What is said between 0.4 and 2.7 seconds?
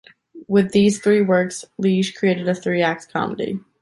With these three works, Lesage created a